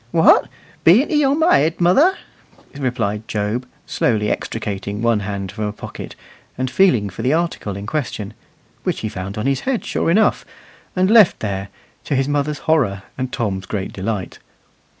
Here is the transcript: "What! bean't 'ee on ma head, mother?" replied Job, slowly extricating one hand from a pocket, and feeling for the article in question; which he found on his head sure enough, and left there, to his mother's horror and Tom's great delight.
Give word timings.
"What! 0.09 0.49
bean't 0.83 1.11
'ee 1.11 1.23
on 1.23 1.37
ma 1.37 1.51
head, 1.51 1.79
mother?" 1.79 2.17
replied 2.73 3.27
Job, 3.27 3.67
slowly 3.85 4.31
extricating 4.31 5.03
one 5.03 5.19
hand 5.19 5.51
from 5.51 5.65
a 5.65 5.71
pocket, 5.71 6.15
and 6.57 6.71
feeling 6.71 7.07
for 7.07 7.21
the 7.21 7.33
article 7.33 7.77
in 7.77 7.85
question; 7.85 8.33
which 8.83 9.01
he 9.01 9.09
found 9.09 9.37
on 9.37 9.45
his 9.45 9.59
head 9.59 9.85
sure 9.85 10.09
enough, 10.09 10.43
and 10.95 11.11
left 11.11 11.39
there, 11.41 11.67
to 12.05 12.15
his 12.15 12.27
mother's 12.27 12.57
horror 12.65 13.03
and 13.15 13.31
Tom's 13.31 13.67
great 13.67 13.93
delight. 13.93 14.39